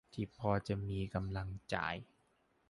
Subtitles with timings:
[0.13, 1.95] ที่พอจะมีกำลังจ่าย